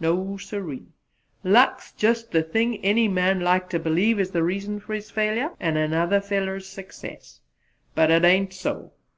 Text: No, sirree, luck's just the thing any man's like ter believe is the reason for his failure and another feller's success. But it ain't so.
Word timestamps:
No, 0.00 0.38
sirree, 0.38 0.84
luck's 1.44 1.92
just 1.92 2.30
the 2.30 2.42
thing 2.42 2.82
any 2.82 3.08
man's 3.08 3.42
like 3.42 3.68
ter 3.68 3.78
believe 3.78 4.18
is 4.18 4.30
the 4.30 4.42
reason 4.42 4.80
for 4.80 4.94
his 4.94 5.10
failure 5.10 5.50
and 5.60 5.76
another 5.76 6.18
feller's 6.22 6.66
success. 6.66 7.40
But 7.94 8.10
it 8.10 8.24
ain't 8.24 8.54
so. 8.54 8.94